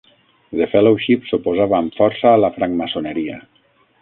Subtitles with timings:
[0.61, 3.41] The Fellowship s'oposava amb força a la francmaçoneria.